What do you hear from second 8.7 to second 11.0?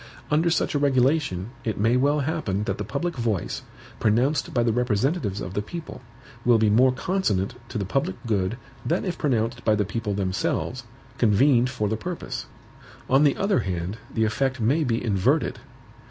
than if pronounced by the people themselves,